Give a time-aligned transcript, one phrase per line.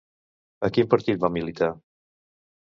[0.67, 1.71] A quin partit va militar?